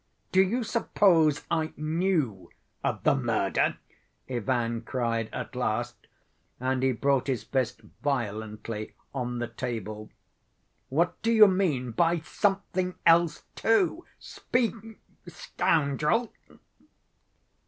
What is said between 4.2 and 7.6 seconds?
Ivan cried at last, and he brought his